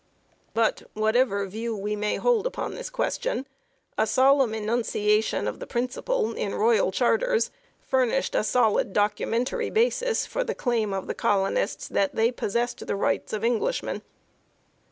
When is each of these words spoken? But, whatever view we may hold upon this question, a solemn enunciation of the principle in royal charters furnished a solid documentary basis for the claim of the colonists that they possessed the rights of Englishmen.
But, 0.55 0.81
whatever 0.95 1.45
view 1.45 1.77
we 1.77 1.95
may 1.95 2.15
hold 2.15 2.47
upon 2.47 2.73
this 2.73 2.89
question, 2.89 3.45
a 3.99 4.07
solemn 4.07 4.55
enunciation 4.55 5.47
of 5.47 5.59
the 5.59 5.67
principle 5.67 6.33
in 6.33 6.55
royal 6.55 6.91
charters 6.91 7.51
furnished 7.81 8.33
a 8.33 8.43
solid 8.43 8.93
documentary 8.93 9.69
basis 9.69 10.25
for 10.25 10.43
the 10.43 10.55
claim 10.55 10.91
of 10.91 11.05
the 11.05 11.13
colonists 11.13 11.87
that 11.87 12.15
they 12.15 12.31
possessed 12.31 12.87
the 12.87 12.95
rights 12.95 13.31
of 13.31 13.43
Englishmen. 13.45 14.01